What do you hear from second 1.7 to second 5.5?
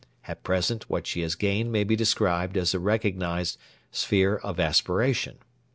may be described as a recognised 'sphere of aspiration.'